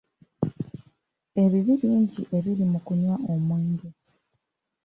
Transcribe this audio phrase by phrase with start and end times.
[1.43, 3.89] Ebibi bingi ebiri mu kunywa omwenge.